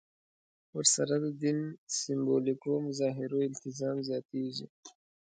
ورسره 0.77 1.15
د 1.23 1.27
دین 1.41 1.59
سېمبولیکو 1.97 2.71
مظاهرو 2.87 3.37
التزام 3.49 3.97
زیاتېږي. 4.07 4.67